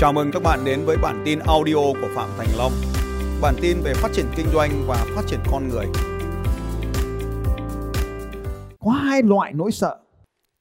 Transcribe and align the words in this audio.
Chào 0.00 0.12
mừng 0.12 0.30
các 0.32 0.42
bạn 0.42 0.64
đến 0.64 0.84
với 0.84 0.96
bản 1.02 1.22
tin 1.24 1.38
audio 1.38 1.74
của 1.74 2.08
Phạm 2.14 2.28
Thành 2.38 2.48
Long. 2.58 2.72
Bản 3.42 3.54
tin 3.62 3.76
về 3.84 3.94
phát 3.94 4.08
triển 4.12 4.26
kinh 4.36 4.46
doanh 4.52 4.70
và 4.86 5.06
phát 5.14 5.22
triển 5.26 5.40
con 5.50 5.68
người. 5.68 5.86
Có 8.78 8.90
hai 8.90 9.22
loại 9.22 9.52
nỗi 9.52 9.72
sợ 9.72 9.98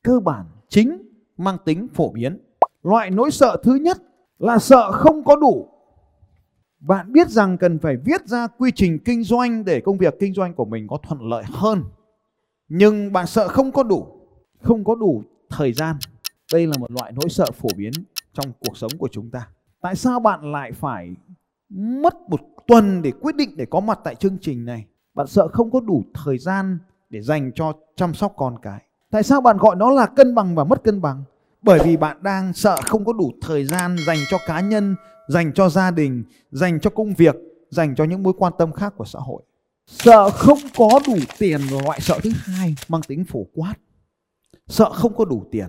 cơ 0.03 0.19
bản 0.19 0.45
chính 0.69 1.01
mang 1.37 1.57
tính 1.65 1.87
phổ 1.93 2.11
biến. 2.11 2.39
Loại 2.83 3.11
nỗi 3.11 3.31
sợ 3.31 3.57
thứ 3.63 3.75
nhất 3.75 3.97
là 4.39 4.57
sợ 4.57 4.91
không 4.91 5.23
có 5.23 5.35
đủ. 5.35 5.67
Bạn 6.79 7.13
biết 7.13 7.29
rằng 7.29 7.57
cần 7.57 7.79
phải 7.79 7.97
viết 8.05 8.25
ra 8.25 8.47
quy 8.47 8.71
trình 8.75 8.99
kinh 9.05 9.23
doanh 9.23 9.65
để 9.65 9.81
công 9.81 9.97
việc 9.97 10.15
kinh 10.19 10.33
doanh 10.33 10.53
của 10.53 10.65
mình 10.65 10.87
có 10.87 10.97
thuận 10.97 11.21
lợi 11.21 11.43
hơn. 11.47 11.83
Nhưng 12.67 13.13
bạn 13.13 13.27
sợ 13.27 13.47
không 13.47 13.71
có 13.71 13.83
đủ, 13.83 14.07
không 14.61 14.83
có 14.83 14.95
đủ 14.95 15.23
thời 15.49 15.73
gian. 15.73 15.95
Đây 16.53 16.67
là 16.67 16.73
một 16.79 16.91
loại 16.91 17.11
nỗi 17.11 17.29
sợ 17.29 17.45
phổ 17.51 17.69
biến 17.77 17.91
trong 18.41 18.51
cuộc 18.59 18.77
sống 18.77 18.91
của 18.97 19.07
chúng 19.11 19.29
ta. 19.29 19.47
Tại 19.81 19.95
sao 19.95 20.19
bạn 20.19 20.51
lại 20.51 20.71
phải 20.71 21.15
mất 21.69 22.15
một 22.29 22.39
tuần 22.67 23.01
để 23.01 23.11
quyết 23.21 23.35
định 23.35 23.57
để 23.57 23.65
có 23.65 23.79
mặt 23.79 23.99
tại 24.03 24.15
chương 24.15 24.37
trình 24.41 24.65
này? 24.65 24.85
Bạn 25.13 25.27
sợ 25.27 25.47
không 25.47 25.71
có 25.71 25.79
đủ 25.79 26.03
thời 26.13 26.37
gian 26.37 26.77
để 27.09 27.21
dành 27.21 27.51
cho 27.55 27.73
chăm 27.95 28.13
sóc 28.13 28.33
con 28.37 28.55
cái. 28.61 28.81
Tại 29.11 29.23
sao 29.23 29.41
bạn 29.41 29.57
gọi 29.57 29.75
nó 29.75 29.91
là 29.91 30.05
cân 30.05 30.35
bằng 30.35 30.55
và 30.55 30.63
mất 30.63 30.83
cân 30.83 31.01
bằng? 31.01 31.23
Bởi 31.61 31.79
vì 31.85 31.97
bạn 31.97 32.23
đang 32.23 32.53
sợ 32.53 32.77
không 32.85 33.05
có 33.05 33.13
đủ 33.13 33.31
thời 33.41 33.65
gian 33.65 33.95
dành 34.07 34.17
cho 34.29 34.37
cá 34.47 34.61
nhân, 34.61 34.95
dành 35.27 35.53
cho 35.53 35.69
gia 35.69 35.91
đình, 35.91 36.23
dành 36.51 36.79
cho 36.79 36.89
công 36.89 37.13
việc, 37.13 37.35
dành 37.69 37.95
cho 37.95 38.03
những 38.03 38.23
mối 38.23 38.33
quan 38.37 38.53
tâm 38.57 38.71
khác 38.71 38.93
của 38.97 39.05
xã 39.05 39.19
hội. 39.19 39.43
Sợ 39.87 40.29
không 40.29 40.59
có 40.77 40.99
đủ 41.07 41.17
tiền 41.37 41.61
là 41.61 41.81
loại 41.85 42.01
sợ 42.01 42.19
thứ 42.23 42.31
hai 42.35 42.75
mang 42.87 43.01
tính 43.07 43.25
phổ 43.25 43.45
quát. 43.53 43.73
Sợ 44.67 44.89
không 44.93 45.13
có 45.13 45.25
đủ 45.25 45.45
tiền. 45.51 45.67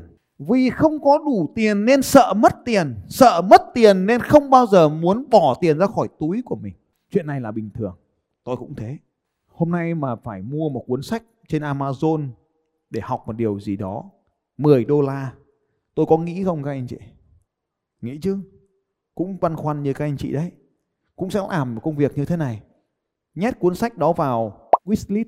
Vì 0.48 0.70
không 0.70 1.02
có 1.02 1.18
đủ 1.18 1.52
tiền 1.54 1.84
nên 1.84 2.02
sợ 2.02 2.34
mất 2.36 2.56
tiền, 2.64 2.94
sợ 3.08 3.42
mất 3.50 3.62
tiền 3.74 4.06
nên 4.06 4.20
không 4.20 4.50
bao 4.50 4.66
giờ 4.66 4.88
muốn 4.88 5.30
bỏ 5.30 5.54
tiền 5.60 5.78
ra 5.78 5.86
khỏi 5.86 6.08
túi 6.18 6.42
của 6.44 6.56
mình. 6.56 6.74
Chuyện 7.10 7.26
này 7.26 7.40
là 7.40 7.52
bình 7.52 7.70
thường. 7.74 7.96
Tôi 8.44 8.56
cũng 8.56 8.74
thế. 8.74 8.98
Hôm 9.46 9.70
nay 9.70 9.94
mà 9.94 10.16
phải 10.16 10.42
mua 10.42 10.68
một 10.68 10.84
cuốn 10.86 11.02
sách 11.02 11.22
trên 11.48 11.62
Amazon 11.62 12.28
để 12.90 13.00
học 13.04 13.22
một 13.26 13.32
điều 13.32 13.60
gì 13.60 13.76
đó 13.76 14.04
10 14.58 14.84
đô 14.84 15.00
la 15.00 15.34
tôi 15.94 16.06
có 16.06 16.18
nghĩ 16.18 16.44
không 16.44 16.62
các 16.62 16.70
anh 16.70 16.86
chị 16.86 16.98
nghĩ 18.00 18.18
chứ 18.22 18.38
cũng 19.14 19.36
băn 19.40 19.56
khoăn 19.56 19.82
như 19.82 19.92
các 19.92 20.04
anh 20.04 20.16
chị 20.16 20.32
đấy 20.32 20.50
cũng 21.16 21.30
sẽ 21.30 21.40
làm 21.50 21.74
một 21.74 21.80
công 21.84 21.96
việc 21.96 22.18
như 22.18 22.24
thế 22.24 22.36
này 22.36 22.62
nhét 23.34 23.58
cuốn 23.58 23.74
sách 23.74 23.98
đó 23.98 24.12
vào 24.12 24.68
wishlist 24.84 25.24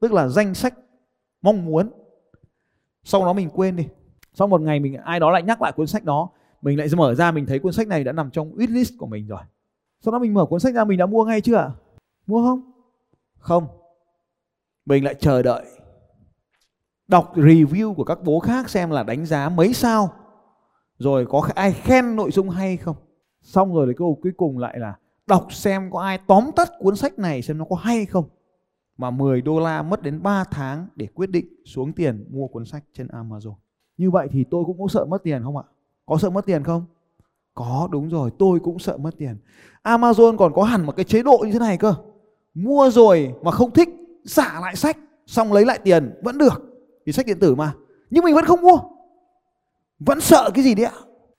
tức 0.00 0.12
là 0.12 0.28
danh 0.28 0.54
sách 0.54 0.74
mong 1.42 1.64
muốn 1.64 1.90
sau 3.04 3.24
đó 3.24 3.32
mình 3.32 3.50
quên 3.50 3.76
đi 3.76 3.88
sau 4.34 4.48
một 4.48 4.60
ngày 4.60 4.80
mình, 4.80 4.94
ai 4.94 5.20
đó 5.20 5.30
lại 5.30 5.42
nhắc 5.42 5.62
lại 5.62 5.72
cuốn 5.72 5.86
sách 5.86 6.04
đó, 6.04 6.30
mình 6.62 6.78
lại 6.78 6.88
mở 6.96 7.14
ra 7.14 7.30
mình 7.30 7.46
thấy 7.46 7.58
cuốn 7.58 7.72
sách 7.72 7.88
này 7.88 8.04
đã 8.04 8.12
nằm 8.12 8.30
trong 8.30 8.54
wishlist 8.54 8.96
của 8.98 9.06
mình 9.06 9.26
rồi. 9.26 9.40
Sau 10.00 10.12
đó 10.12 10.18
mình 10.18 10.34
mở 10.34 10.44
cuốn 10.44 10.60
sách 10.60 10.74
ra, 10.74 10.84
mình 10.84 10.98
đã 10.98 11.06
mua 11.06 11.24
ngay 11.24 11.40
chưa? 11.40 11.72
Mua 12.26 12.42
không? 12.42 12.72
Không. 13.38 13.66
Mình 14.86 15.04
lại 15.04 15.14
chờ 15.14 15.42
đợi. 15.42 15.64
Đọc 17.08 17.36
review 17.36 17.94
của 17.94 18.04
các 18.04 18.18
bố 18.24 18.40
khác 18.40 18.70
xem 18.70 18.90
là 18.90 19.02
đánh 19.02 19.26
giá 19.26 19.48
mấy 19.48 19.74
sao. 19.74 20.10
Rồi 20.98 21.26
có 21.26 21.48
ai 21.54 21.72
khen 21.72 22.16
nội 22.16 22.30
dung 22.30 22.50
hay 22.50 22.76
không? 22.76 22.96
Xong 23.42 23.74
rồi 23.74 23.94
câu 23.96 24.18
cuối 24.22 24.32
cùng 24.36 24.58
lại 24.58 24.78
là 24.78 24.96
đọc 25.26 25.46
xem 25.52 25.90
có 25.90 26.00
ai 26.00 26.18
tóm 26.26 26.50
tắt 26.56 26.70
cuốn 26.78 26.96
sách 26.96 27.18
này 27.18 27.42
xem 27.42 27.58
nó 27.58 27.64
có 27.64 27.76
hay 27.76 28.06
không. 28.06 28.28
Mà 28.96 29.10
10 29.10 29.42
đô 29.42 29.60
la 29.60 29.82
mất 29.82 30.02
đến 30.02 30.22
3 30.22 30.44
tháng 30.44 30.86
để 30.96 31.06
quyết 31.14 31.30
định 31.30 31.46
xuống 31.64 31.92
tiền 31.92 32.26
mua 32.30 32.46
cuốn 32.46 32.64
sách 32.64 32.84
trên 32.92 33.06
Amazon. 33.06 33.54
Như 34.02 34.10
vậy 34.10 34.28
thì 34.32 34.44
tôi 34.50 34.64
cũng 34.64 34.78
có 34.80 34.88
sợ 34.88 35.04
mất 35.04 35.22
tiền 35.22 35.42
không 35.44 35.56
ạ? 35.56 35.62
Có 36.06 36.18
sợ 36.18 36.30
mất 36.30 36.46
tiền 36.46 36.64
không? 36.64 36.84
Có 37.54 37.88
đúng 37.90 38.08
rồi, 38.08 38.30
tôi 38.38 38.60
cũng 38.60 38.78
sợ 38.78 38.96
mất 38.96 39.10
tiền. 39.18 39.36
Amazon 39.82 40.36
còn 40.36 40.52
có 40.52 40.62
hẳn 40.62 40.86
một 40.86 40.96
cái 40.96 41.04
chế 41.04 41.22
độ 41.22 41.38
như 41.46 41.52
thế 41.52 41.58
này 41.58 41.76
cơ. 41.76 41.94
Mua 42.54 42.90
rồi 42.90 43.34
mà 43.42 43.50
không 43.50 43.70
thích, 43.70 43.88
xả 44.24 44.60
lại 44.60 44.76
sách, 44.76 44.96
xong 45.26 45.52
lấy 45.52 45.64
lại 45.64 45.78
tiền 45.84 46.20
vẫn 46.22 46.38
được. 46.38 46.62
Vì 47.06 47.12
sách 47.12 47.26
điện 47.26 47.38
tử 47.40 47.54
mà. 47.54 47.74
Nhưng 48.10 48.24
mình 48.24 48.34
vẫn 48.34 48.44
không 48.44 48.60
mua. 48.60 48.78
Vẫn 49.98 50.20
sợ 50.20 50.50
cái 50.54 50.64
gì 50.64 50.74
đấy 50.74 50.86
ạ? 50.86 50.94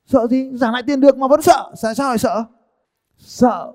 Sợ 0.06 0.28
gì? 0.28 0.52
Giả 0.54 0.72
lại 0.72 0.84
tiền 0.88 1.02
được 1.02 1.18
mà 1.18 1.28
vẫn 1.28 1.42
sợ. 1.42 1.72
Sao 1.76 1.94
sao 1.94 2.10
lại 2.10 2.18
sợ? 2.18 2.44
Sợ. 3.18 3.74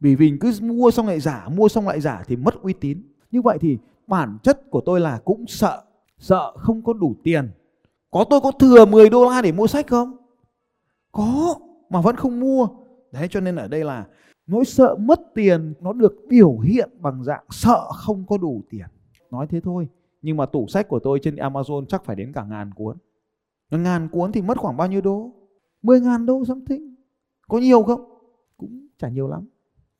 Vì 0.00 0.16
mình 0.16 0.38
cứ 0.40 0.52
mua 0.60 0.90
xong 0.90 1.06
lại 1.06 1.20
giả 1.20 1.48
mua 1.48 1.68
xong 1.68 1.88
lại 1.88 2.00
giả 2.00 2.22
thì 2.26 2.36
mất 2.36 2.54
uy 2.62 2.72
tín. 2.72 3.02
Như 3.30 3.42
vậy 3.42 3.58
thì 3.60 3.78
bản 4.06 4.38
chất 4.42 4.70
của 4.70 4.80
tôi 4.86 5.00
là 5.00 5.20
cũng 5.24 5.46
sợ. 5.46 5.82
Sợ 6.18 6.52
không 6.56 6.82
có 6.82 6.92
đủ 6.92 7.14
tiền 7.24 7.50
có 8.14 8.24
tôi 8.30 8.40
có 8.40 8.50
thừa 8.50 8.84
10 8.84 9.10
đô 9.10 9.30
la 9.30 9.42
để 9.42 9.52
mua 9.52 9.66
sách 9.66 9.86
không? 9.86 10.16
Có, 11.12 11.54
mà 11.90 12.00
vẫn 12.00 12.16
không 12.16 12.40
mua. 12.40 12.68
Đấy, 13.12 13.28
cho 13.30 13.40
nên 13.40 13.56
ở 13.56 13.68
đây 13.68 13.84
là 13.84 14.06
nỗi 14.46 14.64
sợ 14.64 14.96
mất 15.00 15.20
tiền 15.34 15.74
nó 15.80 15.92
được 15.92 16.14
biểu 16.28 16.58
hiện 16.58 16.90
bằng 16.98 17.24
dạng 17.24 17.44
sợ 17.50 17.92
không 17.92 18.24
có 18.28 18.38
đủ 18.38 18.62
tiền. 18.70 18.86
Nói 19.30 19.46
thế 19.46 19.60
thôi, 19.60 19.88
nhưng 20.22 20.36
mà 20.36 20.46
tủ 20.46 20.66
sách 20.68 20.88
của 20.88 20.98
tôi 20.98 21.18
trên 21.22 21.34
Amazon 21.34 21.84
chắc 21.84 22.04
phải 22.04 22.16
đến 22.16 22.32
cả 22.32 22.44
ngàn 22.44 22.74
cuốn. 22.74 22.96
Ngàn 23.70 24.08
cuốn 24.08 24.32
thì 24.32 24.42
mất 24.42 24.58
khoảng 24.58 24.76
bao 24.76 24.88
nhiêu 24.88 25.00
đô? 25.00 25.30
10 25.82 26.00
ngàn 26.00 26.26
đô 26.26 26.44
something. 26.44 26.94
Có 27.48 27.58
nhiều 27.58 27.82
không? 27.82 28.04
Cũng 28.56 28.86
chả 28.98 29.08
nhiều 29.08 29.28
lắm, 29.28 29.48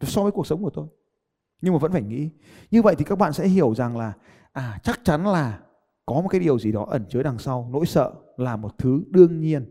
so 0.01 0.23
với 0.23 0.33
cuộc 0.33 0.47
sống 0.47 0.63
của 0.63 0.71
tôi. 0.71 0.87
Nhưng 1.63 1.73
mà 1.73 1.79
vẫn 1.79 1.93
phải 1.93 2.03
nghĩ. 2.03 2.31
Như 2.71 2.83
vậy 2.83 2.95
thì 2.99 3.05
các 3.05 3.19
bạn 3.19 3.33
sẽ 3.33 3.49
hiểu 3.49 3.75
rằng 3.75 3.97
là 3.97 4.13
à 4.53 4.79
chắc 4.83 5.01
chắn 5.05 5.27
là 5.27 5.61
có 6.07 6.21
một 6.21 6.29
cái 6.29 6.41
điều 6.41 6.59
gì 6.59 6.73
đó 6.73 6.87
ẩn 6.91 7.05
chứa 7.09 7.23
đằng 7.23 7.39
sau, 7.39 7.69
nỗi 7.73 7.87
sợ 7.87 8.13
là 8.37 8.57
một 8.57 8.79
thứ 8.79 9.03
đương 9.11 9.41
nhiên, 9.41 9.65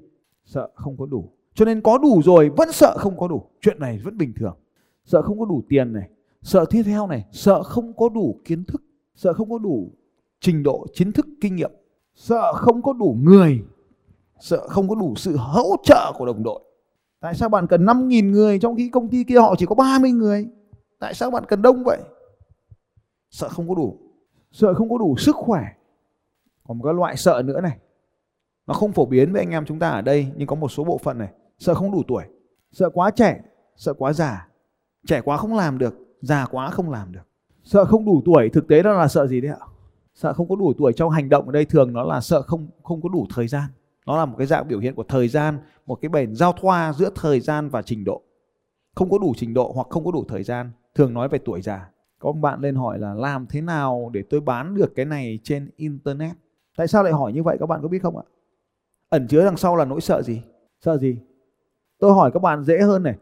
sợ 0.45 0.69
không 0.75 0.97
có 0.97 1.05
đủ. 1.05 1.29
Cho 1.53 1.65
nên 1.65 1.81
có 1.81 1.97
đủ 1.97 2.21
rồi, 2.25 2.49
vẫn 2.49 2.71
sợ 2.71 2.97
không 2.97 3.17
có 3.17 3.27
đủ. 3.27 3.49
Chuyện 3.61 3.79
này 3.79 3.99
vẫn 4.03 4.17
bình 4.17 4.33
thường. 4.39 4.57
Sợ 5.05 5.21
không 5.21 5.39
có 5.39 5.45
đủ 5.45 5.63
tiền 5.69 5.93
này, 5.93 6.09
sợ 6.41 6.65
tiếp 6.69 6.83
theo 6.83 7.07
này, 7.07 7.25
sợ 7.31 7.63
không 7.63 7.93
có 7.93 8.09
đủ 8.09 8.41
kiến 8.45 8.63
thức, 8.65 8.83
sợ 9.15 9.33
không 9.33 9.49
có 9.49 9.57
đủ 9.57 9.91
trình 10.39 10.63
độ 10.63 10.87
kiến 10.95 11.11
thức, 11.11 11.27
kinh 11.41 11.55
nghiệm. 11.55 11.71
Sợ 12.15 12.53
không 12.53 12.81
có 12.81 12.93
đủ 12.93 13.17
người, 13.21 13.61
sợ 14.39 14.67
không 14.67 14.89
có 14.89 14.95
đủ 14.95 15.13
sự 15.15 15.35
hỗ 15.37 15.75
trợ 15.83 16.11
của 16.17 16.25
đồng 16.25 16.43
đội. 16.43 16.59
Tại 17.19 17.35
sao 17.35 17.49
bạn 17.49 17.67
cần 17.67 17.85
5.000 17.85 18.31
người 18.31 18.59
trong 18.59 18.75
khi 18.75 18.89
công 18.89 19.09
ty 19.09 19.23
kia 19.23 19.39
họ 19.39 19.55
chỉ 19.57 19.65
có 19.65 19.75
30 19.75 20.11
người? 20.11 20.47
Tại 20.99 21.13
sao 21.13 21.31
bạn 21.31 21.43
cần 21.47 21.61
đông 21.61 21.83
vậy? 21.83 21.99
Sợ 23.29 23.49
không 23.49 23.69
có 23.69 23.75
đủ. 23.75 23.97
Sợ 24.51 24.73
không 24.73 24.89
có 24.89 24.97
đủ 24.97 25.15
sức 25.17 25.35
khỏe 25.35 25.63
còn 26.67 26.77
một 26.77 26.83
cái 26.83 26.93
loại 26.93 27.17
sợ 27.17 27.41
nữa 27.45 27.61
này. 27.61 27.77
Nó 28.67 28.73
không 28.73 28.91
phổ 28.91 29.05
biến 29.05 29.33
với 29.33 29.41
anh 29.41 29.51
em 29.51 29.65
chúng 29.65 29.79
ta 29.79 29.89
ở 29.89 30.01
đây, 30.01 30.27
nhưng 30.35 30.47
có 30.47 30.55
một 30.55 30.69
số 30.69 30.83
bộ 30.83 30.97
phận 30.97 31.17
này, 31.17 31.29
sợ 31.59 31.73
không 31.73 31.91
đủ 31.91 32.03
tuổi, 32.07 32.23
sợ 32.71 32.89
quá 32.89 33.11
trẻ, 33.11 33.41
sợ 33.75 33.93
quá 33.93 34.13
già. 34.13 34.47
Trẻ 35.07 35.21
quá 35.21 35.37
không 35.37 35.55
làm 35.55 35.77
được, 35.77 35.93
già 36.21 36.45
quá 36.45 36.69
không 36.69 36.89
làm 36.91 37.11
được. 37.11 37.27
Sợ 37.63 37.85
không 37.85 38.05
đủ 38.05 38.21
tuổi, 38.25 38.49
thực 38.49 38.67
tế 38.67 38.83
đó 38.83 38.93
là 38.93 39.07
sợ 39.07 39.27
gì 39.27 39.41
đấy 39.41 39.51
ạ? 39.51 39.65
Sợ 40.13 40.33
không 40.33 40.49
có 40.49 40.55
đủ 40.55 40.73
tuổi 40.77 40.93
trong 40.93 41.09
hành 41.09 41.29
động 41.29 41.45
ở 41.45 41.51
đây 41.51 41.65
thường 41.65 41.93
nó 41.93 42.03
là 42.03 42.21
sợ 42.21 42.41
không 42.41 42.67
không 42.83 43.01
có 43.01 43.09
đủ 43.09 43.27
thời 43.35 43.47
gian. 43.47 43.63
Nó 44.05 44.17
là 44.17 44.25
một 44.25 44.35
cái 44.37 44.47
dạng 44.47 44.67
biểu 44.67 44.79
hiện 44.79 44.95
của 44.95 45.03
thời 45.03 45.27
gian, 45.27 45.57
một 45.85 45.95
cái 46.01 46.09
bền 46.09 46.35
giao 46.35 46.53
thoa 46.53 46.93
giữa 46.93 47.09
thời 47.15 47.39
gian 47.39 47.69
và 47.69 47.81
trình 47.81 48.03
độ. 48.03 48.21
Không 48.95 49.09
có 49.09 49.17
đủ 49.17 49.33
trình 49.37 49.53
độ 49.53 49.71
hoặc 49.75 49.87
không 49.89 50.05
có 50.05 50.11
đủ 50.11 50.25
thời 50.27 50.43
gian, 50.43 50.71
thường 50.95 51.13
nói 51.13 51.29
về 51.29 51.37
tuổi 51.37 51.61
già. 51.61 51.89
Có 52.19 52.31
một 52.31 52.39
bạn 52.41 52.61
lên 52.61 52.75
hỏi 52.75 52.99
là 52.99 53.13
làm 53.13 53.47
thế 53.49 53.61
nào 53.61 54.09
để 54.13 54.23
tôi 54.29 54.41
bán 54.41 54.75
được 54.75 54.95
cái 54.95 55.05
này 55.05 55.39
trên 55.43 55.69
internet? 55.75 56.35
Tại 56.77 56.87
sao 56.87 57.03
lại 57.03 57.13
hỏi 57.13 57.33
như 57.33 57.43
vậy 57.43 57.57
các 57.59 57.65
bạn 57.65 57.79
có 57.81 57.87
biết 57.87 57.99
không 57.99 58.17
ạ 58.17 58.23
ẩn 59.09 59.27
chứa 59.27 59.45
đằng 59.45 59.57
sau 59.57 59.75
là 59.75 59.85
nỗi 59.85 60.01
sợ 60.01 60.21
gì 60.21 60.41
sợ 60.81 60.97
gì 60.97 61.17
tôi 61.99 62.13
hỏi 62.13 62.31
các 62.33 62.39
bạn 62.39 62.63
dễ 62.63 62.79
hơn 62.79 63.03
này 63.03 63.15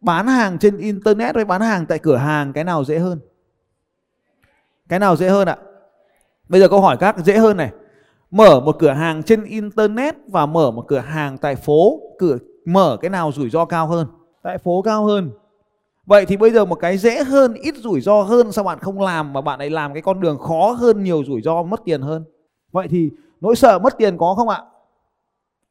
bán 0.00 0.26
hàng 0.26 0.58
trên 0.58 0.76
internet 0.76 1.34
với 1.34 1.44
bán 1.44 1.60
hàng 1.60 1.86
tại 1.86 1.98
cửa 1.98 2.16
hàng 2.16 2.52
cái 2.52 2.64
nào 2.64 2.84
dễ 2.84 2.98
hơn 2.98 3.20
cái 4.88 4.98
nào 4.98 5.16
dễ 5.16 5.28
hơn 5.28 5.48
ạ 5.48 5.56
Bây 6.48 6.60
giờ 6.60 6.68
câu 6.68 6.80
hỏi 6.80 6.96
các 6.96 7.18
dễ 7.18 7.38
hơn 7.38 7.56
này. 7.56 7.70
Mở 8.30 8.60
một 8.60 8.76
cửa 8.78 8.90
hàng 8.90 9.22
trên 9.22 9.44
internet 9.44 10.14
và 10.28 10.46
mở 10.46 10.70
một 10.70 10.84
cửa 10.88 10.98
hàng 10.98 11.38
tại 11.38 11.56
phố, 11.56 12.00
cửa 12.18 12.38
mở 12.64 12.96
cái 13.00 13.10
nào 13.10 13.32
rủi 13.32 13.50
ro 13.50 13.64
cao 13.64 13.86
hơn? 13.86 14.06
Tại 14.42 14.58
phố 14.58 14.82
cao 14.82 15.04
hơn. 15.04 15.30
Vậy 16.06 16.26
thì 16.26 16.36
bây 16.36 16.50
giờ 16.50 16.64
một 16.64 16.74
cái 16.74 16.98
dễ 16.98 17.24
hơn, 17.24 17.54
ít 17.54 17.74
rủi 17.76 18.00
ro 18.00 18.22
hơn 18.22 18.52
sao 18.52 18.64
bạn 18.64 18.78
không 18.78 19.00
làm 19.00 19.32
mà 19.32 19.40
bạn 19.40 19.58
lại 19.58 19.70
làm 19.70 19.92
cái 19.92 20.02
con 20.02 20.20
đường 20.20 20.38
khó 20.38 20.70
hơn, 20.70 21.02
nhiều 21.02 21.24
rủi 21.24 21.42
ro 21.42 21.62
mất 21.62 21.80
tiền 21.84 22.02
hơn? 22.02 22.24
Vậy 22.76 22.88
thì 22.88 23.10
nỗi 23.40 23.56
sợ 23.56 23.78
mất 23.78 23.98
tiền 23.98 24.18
có 24.18 24.34
không 24.34 24.48
ạ? 24.48 24.62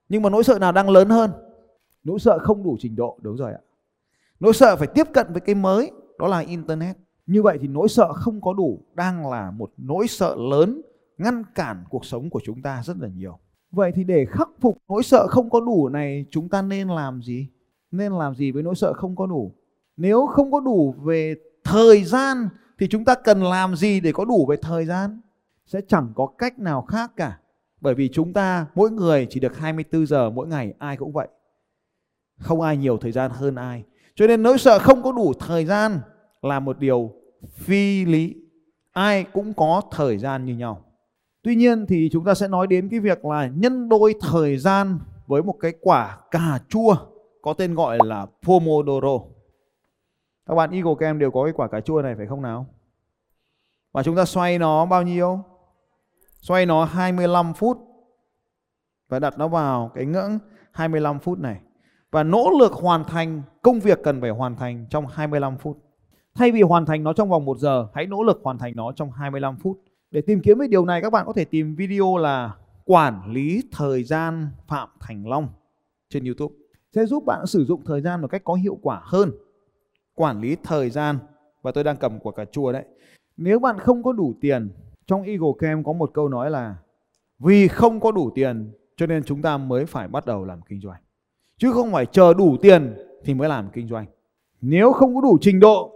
Nhưng 0.10 0.22
mà 0.22 0.30
nỗi 0.30 0.44
sợ 0.44 0.60
nào 0.60 0.72
đang 0.72 0.90
lớn 0.90 1.10
hơn? 1.10 1.31
Nỗi 2.04 2.19
sợ 2.19 2.40
không 2.40 2.63
đủ 2.63 2.78
trình 2.80 2.96
độ, 2.96 3.18
đúng 3.22 3.38
rồi 3.38 3.52
ạ. 3.52 3.60
Nỗi 4.40 4.54
sợ 4.54 4.75
phải 4.75 4.88
tiếp 4.88 5.07
cận 5.13 5.28
với 5.31 5.42
cái 5.42 5.56
mới, 5.56 5.92
đó 6.19 6.28
là 6.28 6.40
internet. 6.40 6.98
Như 7.25 7.42
vậy 7.42 7.57
thì 7.62 7.68
nỗi 7.68 7.90
sợ 7.90 8.13
không 8.13 8.42
có 8.42 8.54
đủ 8.54 8.81
đang 8.94 9.30
là 9.30 9.52
một 9.52 9.72
nỗi 9.78 10.07
sợ 10.07 10.36
lớn 10.36 10.81
ngăn 11.18 11.44
cản 11.56 11.84
cuộc 11.90 12.06
sống 12.06 12.30
của 12.30 12.42
chúng 12.46 12.62
ta 12.62 12.81
rất 12.84 12.98
là 13.00 13.08
nhiều. 13.08 13.40
Vậy 13.72 13.92
thì 13.96 14.04
để 14.04 14.25
khắc 14.30 14.50
phục 14.62 14.78
nỗi 14.90 15.04
sợ 15.04 15.28
không 15.28 15.50
có 15.50 15.60
đủ 15.60 15.90
này 15.90 16.25
chúng 16.31 16.50
ta 16.50 16.62
nên 16.62 16.88
làm 16.88 17.22
gì? 17.22 17.50
Nên 17.92 18.12
làm 18.12 18.36
gì 18.36 18.51
với 18.51 18.63
nỗi 18.63 18.75
sợ 18.75 18.94
không 18.94 19.16
có 19.16 19.25
đủ? 19.25 19.51
Nếu 19.98 20.25
không 20.25 20.51
có 20.51 20.60
đủ 20.60 20.96
về 21.04 21.36
thời 21.63 22.04
gian 22.04 22.50
thì 22.80 22.88
chúng 22.90 23.06
ta 23.06 23.16
cần 23.16 23.44
làm 23.44 23.75
gì 23.75 24.00
để 24.00 24.12
có 24.12 24.25
đủ 24.25 24.46
về 24.46 24.56
thời 24.62 24.86
gian? 24.86 25.19
Sẽ 25.65 25.81
chẳng 25.88 26.13
có 26.15 26.27
cách 26.38 26.59
nào 26.59 26.81
khác 26.81 27.12
cả. 27.15 27.38
Bởi 27.81 27.95
vì 27.95 28.09
chúng 28.13 28.33
ta, 28.33 28.65
mỗi 28.75 28.91
người 28.91 29.27
chỉ 29.29 29.39
được 29.39 29.57
24 29.57 30.06
giờ 30.06 30.29
mỗi 30.29 30.47
ngày, 30.47 30.73
ai 30.79 30.97
cũng 30.97 31.12
vậy. 31.12 31.27
Không 32.38 32.62
ai 32.62 32.77
nhiều 32.77 32.97
thời 32.97 33.12
gian 33.12 33.31
hơn 33.31 33.56
ai. 33.56 33.83
Cho 34.15 34.27
nên 34.27 34.44
nỗi 34.44 34.57
sợ 34.57 34.79
không 34.79 35.03
có 35.03 35.12
đủ 35.12 35.33
thời 35.39 35.65
gian 35.65 36.00
là 36.41 36.59
một 36.59 36.79
điều 36.79 37.12
phi 37.53 38.06
lý. 38.06 38.35
Ai 38.91 39.23
cũng 39.23 39.53
có 39.53 39.81
thời 39.91 40.17
gian 40.17 40.45
như 40.45 40.56
nhau. 40.56 40.81
Tuy 41.41 41.56
nhiên 41.56 41.85
thì 41.85 42.09
chúng 42.12 42.25
ta 42.25 42.33
sẽ 42.33 42.47
nói 42.47 42.67
đến 42.67 42.89
cái 42.89 43.00
việc 43.00 43.25
là 43.25 43.47
nhân 43.47 43.89
đôi 43.89 44.15
thời 44.21 44.57
gian 44.57 45.00
với 45.27 45.44
một 45.44 45.56
cái 45.59 45.73
quả 45.81 46.17
cà 46.31 46.59
chua 46.69 46.95
có 47.41 47.53
tên 47.53 47.75
gọi 47.75 47.97
là 48.03 48.25
Pomodoro. 48.44 49.19
Các 50.45 50.56
bạn 50.56 50.71
Eagle 50.71 50.94
Cam 51.00 51.19
đều 51.19 51.31
có 51.31 51.44
cái 51.44 51.53
quả 51.53 51.67
cà 51.67 51.81
chua 51.81 52.01
này, 52.01 52.15
phải 52.15 52.27
không 52.27 52.41
nào? 52.41 52.65
Và 53.91 54.03
chúng 54.03 54.15
ta 54.15 54.25
xoay 54.25 54.59
nó 54.59 54.85
bao 54.85 55.03
nhiêu? 55.03 55.44
Xoay 56.42 56.66
nó 56.66 56.86
25 56.86 57.54
phút 57.54 57.78
và 59.10 59.20
đặt 59.20 59.38
nó 59.38 59.48
vào 59.48 59.92
cái 59.96 60.06
ngưỡng 60.06 60.40
25 60.72 61.20
phút 61.20 61.40
này 61.40 61.62
và 62.12 62.24
nỗ 62.24 62.50
lực 62.60 62.72
hoàn 62.72 63.04
thành 63.04 63.42
công 63.62 63.80
việc 63.80 64.00
cần 64.04 64.22
phải 64.22 64.30
hoàn 64.30 64.56
thành 64.56 64.86
trong 64.90 65.08
25 65.08 65.58
phút. 65.58 65.78
Thay 66.36 66.52
vì 66.52 66.62
hoàn 66.62 66.86
thành 66.86 67.04
nó 67.04 67.14
trong 67.14 67.30
vòng 67.30 67.46
1 67.46 67.58
giờ, 67.58 67.88
hãy 67.94 68.06
nỗ 68.06 68.24
lực 68.24 68.42
hoàn 68.44 68.58
thành 68.58 68.76
nó 68.76 68.92
trong 68.92 69.12
25 69.12 69.58
phút. 69.58 69.80
Để 70.12 70.22
tìm 70.22 70.40
kiếm 70.44 70.60
cái 70.60 70.68
điều 70.68 70.86
này 70.86 71.02
các 71.02 71.10
bạn 71.10 71.26
có 71.26 71.34
thể 71.34 71.46
tìm 71.46 71.76
video 71.76 72.18
là 72.18 72.56
quản 72.86 73.32
lý 73.32 73.62
thời 73.72 74.04
gian 74.04 74.50
Phạm 74.68 74.90
Thành 75.00 75.28
Long 75.28 75.48
trên 76.10 76.26
YouTube. 76.26 76.56
Sẽ 76.96 77.06
giúp 77.06 77.24
bạn 77.26 77.46
sử 77.46 77.66
dụng 77.66 77.86
thời 77.86 78.02
gian 78.02 78.22
một 78.22 78.28
cách 78.28 78.42
có 78.44 78.54
hiệu 78.54 78.80
quả 78.82 79.02
hơn. 79.04 79.32
Quản 80.16 80.42
lý 80.42 80.58
thời 80.64 80.90
gian 80.90 81.18
và 81.62 81.72
tôi 81.72 81.84
đang 81.84 81.98
cầm 81.98 82.20
của 82.20 82.32
cả 82.32 82.46
chùa 82.46 82.72
đấy. 82.72 82.86
Nếu 83.38 83.60
bạn 83.60 83.80
không 83.80 84.04
có 84.04 84.14
đủ 84.14 84.34
tiền, 84.42 84.70
trong 85.07 85.24
Eagle 85.24 85.52
Camp 85.60 85.86
có 85.86 85.94
một 85.94 86.12
câu 86.13 86.30
nói 86.30 86.52
là 86.52 86.75
vì 87.40 87.68
không 87.68 88.00
có 88.00 88.12
đủ 88.12 88.31
tiền 88.36 88.72
cho 88.98 89.06
nên 89.06 89.24
chúng 89.24 89.42
ta 89.42 89.57
mới 89.57 89.86
phải 89.86 90.07
bắt 90.07 90.25
đầu 90.25 90.46
làm 90.46 90.62
kinh 90.62 90.81
doanh. 90.81 91.02
Chứ 91.57 91.72
không 91.72 91.92
phải 91.92 92.06
chờ 92.06 92.34
đủ 92.34 92.57
tiền 92.62 92.98
thì 93.24 93.34
mới 93.34 93.50
làm 93.50 93.69
kinh 93.74 93.88
doanh. 93.88 94.06
Nếu 94.62 94.94
không 94.94 95.16
có 95.16 95.22
đủ 95.22 95.38
trình 95.42 95.60
độ 95.60 95.92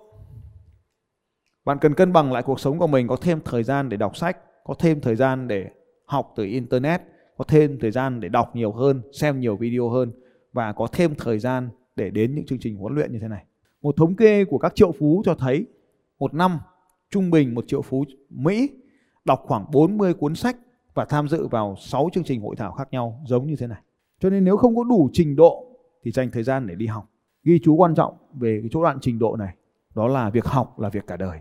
bạn 1.65 1.77
cần 1.81 1.93
cân 1.93 2.13
bằng 2.13 2.33
lại 2.33 2.43
cuộc 2.43 2.59
sống 2.59 2.79
của 2.79 2.87
mình 2.87 3.07
có 3.07 3.15
thêm 3.15 3.39
thời 3.45 3.63
gian 3.63 3.89
để 3.89 3.97
đọc 3.97 4.17
sách, 4.17 4.37
có 4.63 4.73
thêm 4.79 5.01
thời 5.01 5.15
gian 5.15 5.47
để 5.47 5.69
học 6.05 6.33
từ 6.35 6.43
internet, 6.43 7.01
có 7.37 7.43
thêm 7.47 7.77
thời 7.81 7.91
gian 7.91 8.19
để 8.19 8.29
đọc 8.29 8.55
nhiều 8.55 8.71
hơn, 8.71 9.01
xem 9.11 9.39
nhiều 9.39 9.55
video 9.55 9.89
hơn 9.89 10.11
và 10.53 10.73
có 10.73 10.87
thêm 10.91 11.15
thời 11.15 11.39
gian 11.39 11.69
để 11.95 12.09
đến 12.09 12.35
những 12.35 12.45
chương 12.45 12.59
trình 12.59 12.75
huấn 12.75 12.95
luyện 12.95 13.11
như 13.11 13.19
thế 13.21 13.27
này. 13.27 13.45
Một 13.81 13.95
thống 13.97 14.15
kê 14.15 14.45
của 14.45 14.57
các 14.57 14.75
triệu 14.75 14.91
phú 14.91 15.21
cho 15.25 15.35
thấy 15.35 15.65
một 16.19 16.33
năm 16.33 16.59
trung 17.09 17.31
bình 17.31 17.55
một 17.55 17.65
triệu 17.67 17.81
phú 17.81 18.05
Mỹ 18.29 18.69
đọc 19.29 19.43
khoảng 19.45 19.65
40 19.71 20.13
cuốn 20.13 20.35
sách 20.35 20.57
và 20.93 21.05
tham 21.05 21.27
dự 21.27 21.47
vào 21.47 21.75
6 21.79 22.09
chương 22.13 22.23
trình 22.23 22.41
hội 22.41 22.55
thảo 22.55 22.71
khác 22.71 22.87
nhau 22.91 23.21
giống 23.25 23.47
như 23.47 23.55
thế 23.55 23.67
này. 23.67 23.81
Cho 24.19 24.29
nên 24.29 24.43
nếu 24.43 24.57
không 24.57 24.75
có 24.75 24.83
đủ 24.83 25.09
trình 25.13 25.35
độ 25.35 25.65
thì 26.03 26.11
dành 26.11 26.31
thời 26.31 26.43
gian 26.43 26.67
để 26.67 26.75
đi 26.75 26.87
học. 26.87 27.09
Ghi 27.43 27.59
chú 27.63 27.75
quan 27.75 27.95
trọng 27.95 28.17
về 28.33 28.59
cái 28.61 28.69
chỗ 28.73 28.83
đoạn 28.83 28.97
trình 29.01 29.19
độ 29.19 29.35
này, 29.35 29.55
đó 29.95 30.07
là 30.07 30.29
việc 30.29 30.45
học 30.45 30.79
là 30.79 30.89
việc 30.89 31.07
cả 31.07 31.17
đời. 31.17 31.39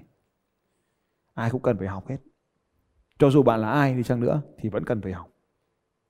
Ai 1.35 1.50
cũng 1.50 1.62
cần 1.62 1.79
phải 1.79 1.88
học 1.88 2.08
hết. 2.08 2.17
Cho 3.19 3.31
dù 3.31 3.43
bạn 3.43 3.61
là 3.61 3.70
ai 3.70 3.94
đi 3.94 4.02
chăng 4.02 4.20
nữa 4.20 4.43
thì 4.58 4.69
vẫn 4.69 4.85
cần 4.85 5.00
phải 5.02 5.12
học. 5.12 5.29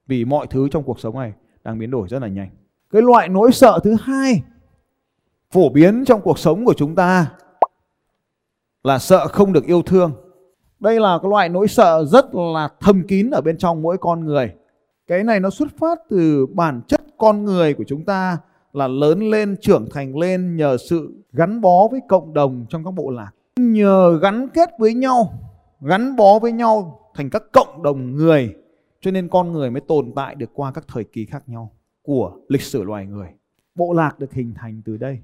Vì 0.07 0.25
mọi 0.25 0.47
thứ 0.47 0.69
trong 0.69 0.83
cuộc 0.83 1.01
sống 1.01 1.19
này 1.19 1.33
đang 1.65 1.79
biến 1.79 1.91
đổi 1.91 2.09
rất 2.09 2.23
là 2.23 2.29
nhanh. 2.29 2.51
Cái 2.91 3.03
loại 3.03 3.29
nỗi 3.29 3.53
sợ 3.53 3.81
thứ 3.85 3.97
hai 4.01 4.43
phổ 5.51 5.69
biến 5.69 6.05
trong 6.05 6.21
cuộc 6.21 6.39
sống 6.39 6.65
của 6.65 6.75
chúng 6.77 6.95
ta 6.95 7.33
là 8.83 8.99
sợ 8.99 9.29
không 9.29 9.53
được 9.53 9.65
yêu 9.65 9.83
thương. 9.83 10.28
Đây 10.81 11.01
là 11.01 11.19
cái 11.23 11.31
loại 11.31 11.49
nỗi 11.49 11.69
sợ 11.69 12.05
rất 12.05 12.35
là 12.35 12.69
thâm 12.81 13.03
kín 13.09 13.31
ở 13.31 13.41
bên 13.41 13.59
trong 13.59 13.83
mỗi 13.83 13.99
con 13.99 14.25
người. 14.25 14.53
Cái 15.07 15.25
này 15.25 15.41
nó 15.41 15.51
xuất 15.51 15.69
phát 15.79 15.99
từ 16.11 16.47
bản 16.47 16.81
chất 16.89 17.01
con 17.19 17.45
người 17.45 17.75
của 17.75 17.85
chúng 17.87 18.05
ta 18.05 18.39
là 18.73 18.89
lớn 18.89 19.31
lên 19.31 19.57
trưởng 19.61 19.89
thành 19.91 20.19
lên 20.19 20.57
nhờ 20.57 20.77
sự 20.91 21.25
gắn 21.33 21.61
bó 21.61 21.89
với 21.89 22.01
cộng 22.09 22.35
đồng 22.35 22.67
trong 22.69 22.85
các 22.85 22.91
bộ 22.91 23.11
lạc. 23.11 23.31
Nhờ 23.57 24.19
gắn 24.23 24.49
kết 24.49 24.71
với 24.79 24.95
nhau, 24.95 25.33
gắn 25.81 26.17
bó 26.17 26.39
với 26.39 26.53
nhau 26.53 27.01
thành 27.15 27.31
các 27.31 27.43
cộng 27.53 27.83
đồng 27.83 28.17
người 28.17 28.55
cho 29.01 29.11
nên 29.11 29.29
con 29.29 29.53
người 29.53 29.71
mới 29.71 29.81
tồn 29.81 30.13
tại 30.17 30.35
được 30.35 30.51
qua 30.55 30.73
các 30.73 30.85
thời 30.89 31.05
kỳ 31.05 31.25
khác 31.25 31.43
nhau 31.47 31.73
của 32.03 32.33
lịch 32.49 32.63
sử 32.63 32.83
loài 32.83 33.07
người. 33.07 33.29
Bộ 33.75 33.93
lạc 33.93 34.19
được 34.19 34.33
hình 34.33 34.55
thành 34.57 34.83
từ 34.85 34.97
đây. 34.97 35.19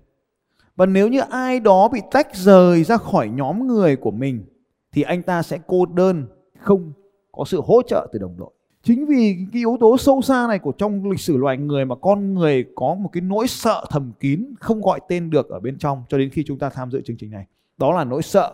Và 0.77 0.87
nếu 0.87 1.09
như 1.09 1.21
ai 1.31 1.61
đó 1.61 1.89
bị 1.89 2.01
tách 2.11 2.35
rời 2.35 2.85
ra 2.85 2.97
khỏi 2.97 3.29
nhóm 3.29 3.67
người 3.67 3.97
của 3.97 4.11
mình 4.11 4.45
thì 4.95 5.03
anh 5.03 5.23
ta 5.23 5.43
sẽ 5.43 5.59
cô 5.67 5.87
đơn, 5.87 6.27
không 6.59 6.93
có 7.33 7.45
sự 7.45 7.61
hỗ 7.65 7.83
trợ 7.83 8.09
từ 8.13 8.19
đồng 8.19 8.37
đội. 8.37 8.51
Chính 8.83 9.07
vì 9.07 9.37
cái 9.53 9.61
yếu 9.61 9.77
tố 9.81 9.99
sâu 9.99 10.23
xa 10.23 10.47
này 10.49 10.59
của 10.59 10.73
trong 10.73 11.11
lịch 11.11 11.21
sử 11.21 11.37
loài 11.37 11.57
người 11.57 11.85
mà 11.85 11.95
con 11.95 12.35
người 12.35 12.65
có 12.75 12.95
một 12.95 13.11
cái 13.13 13.21
nỗi 13.21 13.49
sợ 13.49 13.85
thầm 13.91 14.13
kín 14.21 14.55
không 14.61 14.81
gọi 14.81 15.01
tên 15.09 15.31
được 15.31 15.49
ở 15.49 15.61
bên 15.61 15.79
trong 15.79 16.03
cho 16.09 16.19
đến 16.19 16.31
khi 16.31 16.45
chúng 16.47 16.59
ta 16.59 16.71
tham 16.71 16.91
dự 16.91 17.01
chương 17.05 17.17
trình 17.17 17.31
này. 17.31 17.47
Đó 17.77 17.93
là 17.93 18.05
nỗi 18.05 18.23
sợ 18.23 18.53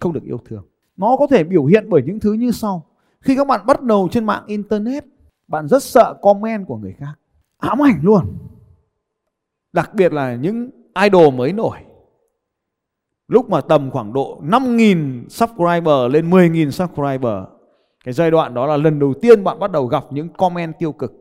không 0.00 0.12
được 0.12 0.24
yêu 0.24 0.38
thương. 0.44 0.64
Nó 0.96 1.16
có 1.16 1.26
thể 1.26 1.44
biểu 1.44 1.64
hiện 1.64 1.86
bởi 1.88 2.02
những 2.02 2.20
thứ 2.20 2.32
như 2.32 2.50
sau. 2.50 2.86
Khi 3.20 3.36
các 3.36 3.46
bạn 3.46 3.66
bắt 3.66 3.82
đầu 3.82 4.08
trên 4.12 4.24
mạng 4.24 4.42
internet, 4.46 5.04
bạn 5.48 5.68
rất 5.68 5.82
sợ 5.82 6.14
comment 6.22 6.66
của 6.66 6.76
người 6.76 6.92
khác. 6.92 7.14
Ám 7.58 7.82
ảnh 7.82 8.00
luôn. 8.02 8.24
Đặc 9.72 9.94
biệt 9.94 10.12
là 10.12 10.34
những 10.34 10.70
idol 11.02 11.34
mới 11.34 11.52
nổi. 11.52 11.78
Lúc 13.32 13.50
mà 13.50 13.60
tầm 13.60 13.90
khoảng 13.90 14.12
độ 14.12 14.40
5.000 14.42 15.28
subscriber 15.28 16.10
lên 16.10 16.30
10.000 16.30 16.70
subscriber 16.70 17.34
cái 18.04 18.14
giai 18.14 18.30
đoạn 18.30 18.54
đó 18.54 18.66
là 18.66 18.76
lần 18.76 18.98
đầu 18.98 19.14
tiên 19.22 19.44
bạn 19.44 19.58
bắt 19.58 19.70
đầu 19.70 19.86
gặp 19.86 20.04
những 20.10 20.28
comment 20.28 20.78
tiêu 20.78 20.92
cực. 20.92 21.12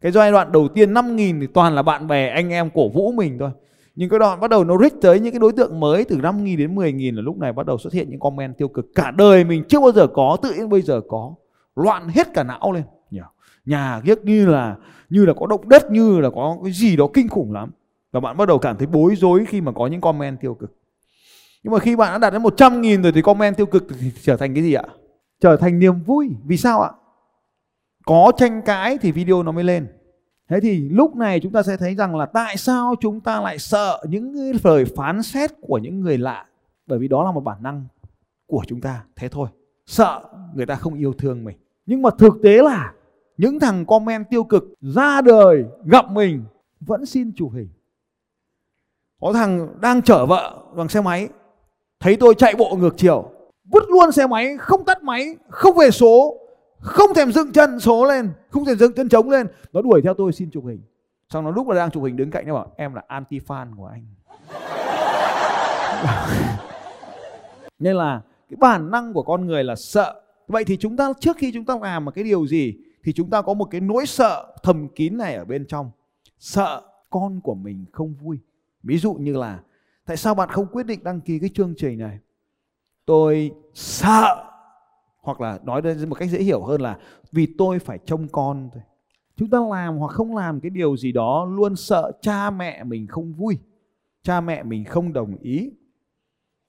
Cái 0.00 0.12
giai 0.12 0.32
đoạn 0.32 0.52
đầu 0.52 0.68
tiên 0.68 0.94
5.000 0.94 1.40
thì 1.40 1.46
toàn 1.46 1.74
là 1.74 1.82
bạn 1.82 2.06
bè 2.06 2.28
anh 2.28 2.50
em 2.50 2.70
cổ 2.74 2.88
vũ 2.88 3.12
mình 3.12 3.38
thôi. 3.38 3.50
Nhưng 3.94 4.10
cái 4.10 4.18
đoạn 4.18 4.40
bắt 4.40 4.50
đầu 4.50 4.64
nó 4.64 4.78
reach 4.78 4.92
tới 5.02 5.20
những 5.20 5.32
cái 5.32 5.38
đối 5.38 5.52
tượng 5.52 5.80
mới 5.80 6.04
từ 6.04 6.16
5.000 6.16 6.58
đến 6.58 6.74
10.000 6.74 7.16
là 7.16 7.22
lúc 7.22 7.38
này 7.38 7.52
bắt 7.52 7.66
đầu 7.66 7.78
xuất 7.78 7.92
hiện 7.92 8.10
những 8.10 8.20
comment 8.20 8.58
tiêu 8.58 8.68
cực. 8.68 8.86
Cả 8.94 9.10
đời 9.10 9.44
mình 9.44 9.64
chưa 9.68 9.80
bao 9.80 9.92
giờ 9.92 10.06
có, 10.06 10.36
tự 10.42 10.54
nhiên 10.54 10.68
bây 10.68 10.82
giờ 10.82 11.00
có. 11.08 11.34
Loạn 11.76 12.08
hết 12.08 12.34
cả 12.34 12.44
não 12.44 12.72
lên. 12.72 12.82
Nhà 13.64 14.00
ghét 14.04 14.18
như 14.24 14.46
là 14.46 14.76
như 15.10 15.24
là 15.24 15.32
có 15.34 15.46
động 15.46 15.68
đất, 15.68 15.90
như 15.90 16.20
là 16.20 16.30
có 16.30 16.56
cái 16.62 16.72
gì 16.72 16.96
đó 16.96 17.08
kinh 17.14 17.28
khủng 17.28 17.52
lắm. 17.52 17.70
Và 18.12 18.20
bạn 18.20 18.36
bắt 18.36 18.48
đầu 18.48 18.58
cảm 18.58 18.76
thấy 18.76 18.86
bối 18.86 19.14
rối 19.16 19.44
khi 19.48 19.60
mà 19.60 19.72
có 19.72 19.86
những 19.86 20.00
comment 20.00 20.40
tiêu 20.40 20.54
cực. 20.54 20.83
Nhưng 21.64 21.72
mà 21.72 21.78
khi 21.78 21.96
bạn 21.96 22.12
đã 22.12 22.18
đạt 22.18 22.32
đến 22.32 22.42
100 22.42 22.80
nghìn 22.80 23.02
rồi 23.02 23.12
thì 23.12 23.22
comment 23.22 23.56
tiêu 23.56 23.66
cực 23.66 23.86
thì 24.00 24.12
trở 24.22 24.36
thành 24.36 24.54
cái 24.54 24.62
gì 24.62 24.74
ạ? 24.74 24.84
trở 25.40 25.56
thành 25.56 25.78
niềm 25.78 26.02
vui. 26.02 26.36
Vì 26.44 26.56
sao 26.56 26.82
ạ? 26.82 26.90
Có 28.06 28.32
tranh 28.36 28.62
cãi 28.62 28.98
thì 28.98 29.12
video 29.12 29.42
nó 29.42 29.52
mới 29.52 29.64
lên. 29.64 29.86
Thế 30.48 30.60
thì 30.60 30.88
lúc 30.88 31.16
này 31.16 31.40
chúng 31.40 31.52
ta 31.52 31.62
sẽ 31.62 31.76
thấy 31.76 31.94
rằng 31.94 32.16
là 32.16 32.26
tại 32.26 32.56
sao 32.56 32.94
chúng 33.00 33.20
ta 33.20 33.40
lại 33.40 33.58
sợ 33.58 34.04
những 34.08 34.52
lời 34.64 34.84
phán 34.96 35.22
xét 35.22 35.50
của 35.60 35.78
những 35.78 36.00
người 36.00 36.18
lạ. 36.18 36.46
Bởi 36.86 36.98
vì 36.98 37.08
đó 37.08 37.24
là 37.24 37.32
một 37.32 37.40
bản 37.40 37.62
năng 37.62 37.84
của 38.46 38.62
chúng 38.66 38.80
ta. 38.80 39.04
Thế 39.16 39.28
thôi. 39.28 39.48
Sợ 39.86 40.22
người 40.54 40.66
ta 40.66 40.74
không 40.74 40.94
yêu 40.94 41.12
thương 41.12 41.44
mình. 41.44 41.56
Nhưng 41.86 42.02
mà 42.02 42.10
thực 42.18 42.34
tế 42.42 42.62
là 42.62 42.92
những 43.36 43.60
thằng 43.60 43.86
comment 43.86 44.30
tiêu 44.30 44.44
cực 44.44 44.64
ra 44.80 45.20
đời, 45.20 45.64
gặp 45.84 46.10
mình, 46.10 46.44
vẫn 46.80 47.06
xin 47.06 47.32
chụp 47.36 47.52
hình. 47.54 47.68
Có 49.20 49.32
thằng 49.32 49.80
đang 49.80 50.02
chở 50.02 50.26
vợ 50.26 50.62
bằng 50.76 50.88
xe 50.88 51.00
máy 51.00 51.28
thấy 52.04 52.16
tôi 52.16 52.34
chạy 52.34 52.54
bộ 52.58 52.76
ngược 52.76 52.94
chiều, 52.96 53.30
vứt 53.64 53.84
luôn 53.88 54.12
xe 54.12 54.26
máy, 54.26 54.56
không 54.58 54.84
tắt 54.84 55.02
máy, 55.02 55.36
không 55.48 55.76
về 55.76 55.90
số, 55.90 56.40
không 56.80 57.14
thèm 57.14 57.32
dựng 57.32 57.52
chân, 57.52 57.80
số 57.80 58.04
lên, 58.04 58.30
không 58.50 58.64
thèm 58.64 58.76
dựng 58.76 58.92
chân 58.92 59.08
trống 59.08 59.30
lên. 59.30 59.46
Nó 59.72 59.82
đuổi 59.82 60.00
theo 60.02 60.14
tôi 60.14 60.32
xin 60.32 60.50
chụp 60.50 60.64
hình. 60.66 60.82
Xong 61.28 61.44
nó 61.44 61.50
lúc 61.50 61.66
mà 61.66 61.74
đang 61.74 61.90
chụp 61.90 62.04
hình 62.04 62.16
đứng 62.16 62.30
cạnh 62.30 62.46
nó 62.46 62.54
bảo, 62.54 62.72
em 62.76 62.94
là 62.94 63.02
anti 63.08 63.38
fan 63.38 63.66
của 63.76 63.86
anh. 63.86 64.06
Nên 67.78 67.96
là 67.96 68.20
cái 68.50 68.56
bản 68.56 68.90
năng 68.90 69.12
của 69.12 69.22
con 69.22 69.46
người 69.46 69.64
là 69.64 69.76
sợ. 69.76 70.20
Vậy 70.48 70.64
thì 70.64 70.76
chúng 70.76 70.96
ta, 70.96 71.12
trước 71.20 71.36
khi 71.36 71.52
chúng 71.54 71.64
ta 71.64 71.74
làm 71.82 72.04
một 72.04 72.14
cái 72.14 72.24
điều 72.24 72.46
gì, 72.46 72.74
thì 73.04 73.12
chúng 73.12 73.30
ta 73.30 73.42
có 73.42 73.54
một 73.54 73.68
cái 73.70 73.80
nỗi 73.80 74.06
sợ 74.06 74.56
thầm 74.62 74.88
kín 74.88 75.18
này 75.18 75.34
ở 75.34 75.44
bên 75.44 75.66
trong. 75.66 75.90
Sợ 76.38 76.82
con 77.10 77.40
của 77.40 77.54
mình 77.54 77.84
không 77.92 78.14
vui. 78.14 78.38
Ví 78.82 78.98
dụ 78.98 79.14
như 79.14 79.36
là 79.36 79.58
tại 80.06 80.16
sao 80.16 80.34
bạn 80.34 80.48
không 80.48 80.66
quyết 80.66 80.86
định 80.86 81.04
đăng 81.04 81.20
ký 81.20 81.38
cái 81.38 81.50
chương 81.54 81.74
trình 81.76 81.98
này? 81.98 82.18
Tôi 83.06 83.52
sợ, 83.74 84.44
hoặc 85.18 85.40
là 85.40 85.58
nói 85.64 85.82
đến 85.82 86.08
một 86.08 86.14
cách 86.14 86.30
dễ 86.30 86.38
hiểu 86.38 86.64
hơn 86.64 86.80
là 86.80 86.98
vì 87.32 87.54
tôi 87.58 87.78
phải 87.78 87.98
trông 88.06 88.28
con 88.28 88.68
thôi. 88.72 88.82
Chúng 89.36 89.50
ta 89.50 89.58
làm 89.70 89.96
hoặc 89.96 90.12
không 90.12 90.36
làm 90.36 90.60
cái 90.60 90.70
điều 90.70 90.96
gì 90.96 91.12
đó 91.12 91.44
luôn 91.44 91.76
sợ 91.76 92.12
cha 92.20 92.50
mẹ 92.50 92.84
mình 92.84 93.06
không 93.06 93.32
vui, 93.32 93.58
cha 94.22 94.40
mẹ 94.40 94.62
mình 94.62 94.84
không 94.84 95.12
đồng 95.12 95.36
ý. 95.40 95.70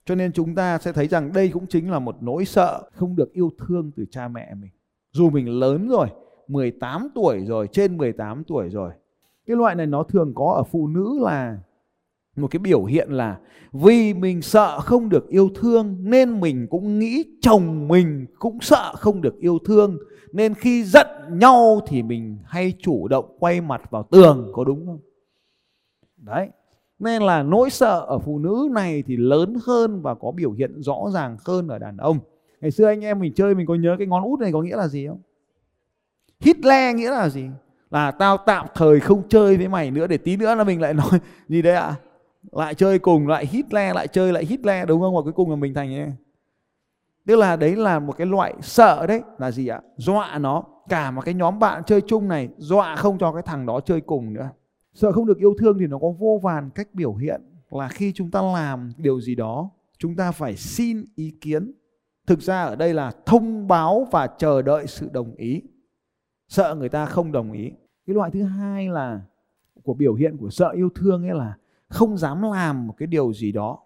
Cho 0.04 0.14
nên 0.14 0.32
chúng 0.32 0.54
ta 0.54 0.78
sẽ 0.78 0.92
thấy 0.92 1.08
rằng 1.08 1.32
đây 1.32 1.48
cũng 1.48 1.66
chính 1.66 1.90
là 1.90 1.98
một 1.98 2.16
nỗi 2.20 2.44
sợ 2.44 2.90
không 2.92 3.16
được 3.16 3.32
yêu 3.32 3.52
thương 3.58 3.90
từ 3.96 4.04
cha 4.10 4.28
mẹ 4.28 4.54
mình. 4.54 4.70
Dù 5.12 5.30
mình 5.30 5.48
lớn 5.48 5.88
rồi 5.88 6.08
18 6.48 7.08
tuổi 7.14 7.44
rồi, 7.44 7.68
trên 7.72 7.96
18 7.96 8.44
tuổi 8.44 8.68
rồi, 8.68 8.92
cái 9.46 9.56
loại 9.56 9.74
này 9.74 9.86
nó 9.86 10.02
thường 10.02 10.32
có 10.34 10.52
ở 10.56 10.62
phụ 10.62 10.88
nữ 10.88 11.18
là 11.22 11.58
một 12.36 12.48
cái 12.50 12.58
biểu 12.58 12.84
hiện 12.84 13.10
là 13.10 13.38
vì 13.72 14.14
mình 14.14 14.42
sợ 14.42 14.80
không 14.80 15.08
được 15.08 15.28
yêu 15.28 15.50
thương 15.54 15.96
nên 16.00 16.40
mình 16.40 16.66
cũng 16.70 16.98
nghĩ 16.98 17.24
chồng 17.40 17.88
mình 17.88 18.26
cũng 18.38 18.60
sợ 18.60 18.92
không 18.96 19.22
được 19.22 19.38
yêu 19.38 19.58
thương. 19.64 19.98
Nên 20.32 20.54
khi 20.54 20.84
giận 20.84 21.06
nhau 21.30 21.80
thì 21.86 22.02
mình 22.02 22.38
hay 22.44 22.72
chủ 22.80 23.08
động 23.08 23.36
quay 23.38 23.60
mặt 23.60 23.90
vào 23.90 24.02
tường, 24.02 24.50
có 24.54 24.64
đúng 24.64 24.86
không? 24.86 24.98
Đấy, 26.16 26.48
nên 26.98 27.22
là 27.22 27.42
nỗi 27.42 27.70
sợ 27.70 28.00
ở 28.00 28.18
phụ 28.18 28.38
nữ 28.38 28.68
này 28.72 29.02
thì 29.06 29.16
lớn 29.16 29.56
hơn 29.66 30.02
và 30.02 30.14
có 30.14 30.30
biểu 30.30 30.52
hiện 30.52 30.82
rõ 30.82 30.96
ràng 31.14 31.36
hơn 31.44 31.68
ở 31.68 31.78
đàn 31.78 31.96
ông. 31.96 32.18
Ngày 32.60 32.70
xưa 32.70 32.86
anh 32.86 33.04
em 33.04 33.20
mình 33.20 33.32
chơi 33.34 33.54
mình 33.54 33.66
có 33.66 33.74
nhớ 33.74 33.96
cái 33.98 34.06
ngón 34.06 34.22
út 34.22 34.40
này 34.40 34.52
có 34.52 34.62
nghĩa 34.62 34.76
là 34.76 34.88
gì 34.88 35.06
không? 35.06 35.20
Hitler 36.40 36.96
nghĩa 36.96 37.10
là 37.10 37.28
gì? 37.28 37.46
Là 37.90 38.10
tao 38.10 38.36
tạm 38.36 38.66
thời 38.74 39.00
không 39.00 39.22
chơi 39.28 39.56
với 39.56 39.68
mày 39.68 39.90
nữa, 39.90 40.06
để 40.06 40.16
tí 40.16 40.36
nữa 40.36 40.54
là 40.54 40.64
mình 40.64 40.80
lại 40.80 40.94
nói, 40.94 41.20
gì 41.48 41.62
đấy 41.62 41.74
ạ? 41.74 41.82
à? 41.82 41.96
Lại 42.52 42.74
chơi 42.74 42.98
cùng, 42.98 43.28
lại 43.28 43.46
Hitler 43.46 43.94
lại 43.94 44.08
chơi, 44.08 44.32
lại 44.32 44.44
Hitler 44.44 44.88
đúng 44.88 45.00
không? 45.00 45.14
Và 45.16 45.22
cuối 45.22 45.32
cùng 45.32 45.50
là 45.50 45.56
mình 45.56 45.74
thành 45.74 45.94
ấy. 45.94 46.12
tức 47.26 47.36
là 47.36 47.56
đấy 47.56 47.76
là 47.76 47.98
một 47.98 48.12
cái 48.12 48.26
loại 48.26 48.54
sợ 48.62 49.06
đấy. 49.06 49.22
Là 49.38 49.50
gì 49.50 49.68
ạ? 49.68 49.80
Dọa 49.96 50.38
nó. 50.38 50.64
Cả 50.88 51.10
một 51.10 51.22
cái 51.24 51.34
nhóm 51.34 51.58
bạn 51.58 51.82
chơi 51.86 52.00
chung 52.00 52.28
này, 52.28 52.48
dọa 52.56 52.96
không 52.96 53.18
cho 53.18 53.32
cái 53.32 53.42
thằng 53.42 53.66
đó 53.66 53.80
chơi 53.80 54.00
cùng 54.00 54.32
nữa. 54.32 54.50
Sợ 54.94 55.12
không 55.12 55.26
được 55.26 55.38
yêu 55.38 55.54
thương 55.58 55.78
thì 55.78 55.86
nó 55.86 55.98
có 55.98 56.10
vô 56.18 56.40
vàn 56.42 56.70
cách 56.70 56.88
biểu 56.92 57.14
hiện 57.14 57.40
là 57.70 57.88
khi 57.88 58.12
chúng 58.12 58.30
ta 58.30 58.42
làm 58.42 58.92
điều 58.96 59.20
gì 59.20 59.34
đó, 59.34 59.70
chúng 59.98 60.16
ta 60.16 60.32
phải 60.32 60.56
xin 60.56 61.04
ý 61.14 61.32
kiến. 61.40 61.72
Thực 62.26 62.42
ra 62.42 62.62
ở 62.62 62.76
đây 62.76 62.94
là 62.94 63.12
thông 63.26 63.68
báo 63.68 64.06
và 64.10 64.26
chờ 64.26 64.62
đợi 64.62 64.86
sự 64.86 65.08
đồng 65.12 65.34
ý. 65.34 65.62
Sợ 66.48 66.74
người 66.74 66.88
ta 66.88 67.06
không 67.06 67.32
đồng 67.32 67.52
ý. 67.52 67.70
Cái 68.06 68.14
loại 68.14 68.30
thứ 68.30 68.42
hai 68.42 68.88
là 68.88 69.20
của 69.82 69.94
biểu 69.94 70.14
hiện 70.14 70.36
của 70.36 70.50
sợ 70.50 70.68
yêu 70.68 70.88
thương 70.94 71.28
ấy 71.28 71.38
là 71.38 71.56
không 71.88 72.18
dám 72.18 72.42
làm 72.42 72.86
một 72.86 72.94
cái 72.98 73.06
điều 73.06 73.32
gì 73.32 73.52
đó, 73.52 73.78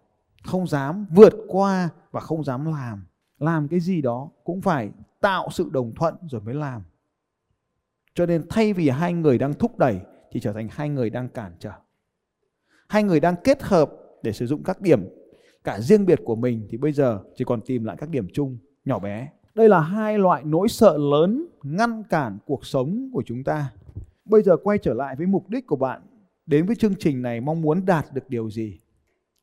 không 0.44 0.66
dám 0.66 1.06
vượt 1.10 1.34
qua 1.48 1.88
và 2.10 2.20
không 2.20 2.44
dám 2.44 2.64
làm. 2.64 3.04
Làm 3.38 3.68
cái 3.68 3.80
gì 3.80 4.02
đó 4.02 4.28
cũng 4.44 4.60
phải 4.60 4.90
tạo 5.20 5.48
sự 5.50 5.70
đồng 5.72 5.94
thuận 5.94 6.14
rồi 6.28 6.40
mới 6.40 6.54
làm. 6.54 6.82
Cho 8.14 8.26
nên 8.26 8.46
thay 8.50 8.72
vì 8.72 8.88
hai 8.88 9.12
người 9.12 9.38
đang 9.38 9.54
thúc 9.54 9.78
đẩy 9.78 10.00
thì 10.32 10.40
trở 10.40 10.52
thành 10.52 10.68
hai 10.70 10.88
người 10.88 11.10
đang 11.10 11.28
cản 11.28 11.52
trở. 11.58 11.72
Hai 12.88 13.02
người 13.02 13.20
đang 13.20 13.34
kết 13.44 13.62
hợp 13.62 13.90
để 14.22 14.32
sử 14.32 14.46
dụng 14.46 14.62
các 14.62 14.80
điểm 14.80 15.08
cả 15.64 15.80
riêng 15.80 16.06
biệt 16.06 16.20
của 16.24 16.36
mình 16.36 16.66
thì 16.70 16.78
bây 16.78 16.92
giờ 16.92 17.20
chỉ 17.36 17.44
còn 17.44 17.60
tìm 17.60 17.84
lại 17.84 17.96
các 17.98 18.08
điểm 18.08 18.28
chung, 18.32 18.58
nhỏ 18.84 18.98
bé. 18.98 19.28
Đây 19.54 19.68
là 19.68 19.80
hai 19.80 20.18
loại 20.18 20.42
nỗi 20.44 20.68
sợ 20.68 20.98
lớn 20.98 21.46
ngăn 21.62 22.02
cản 22.04 22.38
cuộc 22.46 22.66
sống 22.66 23.10
của 23.12 23.22
chúng 23.26 23.44
ta. 23.44 23.72
Bây 24.24 24.42
giờ 24.42 24.56
quay 24.56 24.78
trở 24.78 24.94
lại 24.94 25.16
với 25.16 25.26
mục 25.26 25.48
đích 25.48 25.66
của 25.66 25.76
bạn 25.76 26.02
đến 26.50 26.66
với 26.66 26.76
chương 26.76 26.94
trình 26.94 27.22
này 27.22 27.40
mong 27.40 27.62
muốn 27.62 27.86
đạt 27.86 28.06
được 28.12 28.28
điều 28.28 28.50
gì? 28.50 28.80